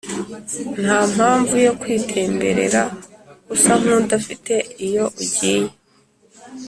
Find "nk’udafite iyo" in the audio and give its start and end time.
3.81-5.05